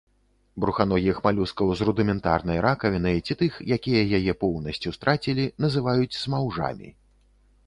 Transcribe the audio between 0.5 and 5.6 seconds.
Бруханогіх малюскаў з рудыментарнай ракавінай ці тых, якія яе поўнасцю страцілі,